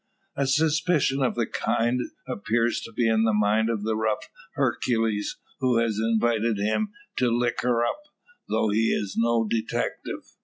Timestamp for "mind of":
3.35-3.83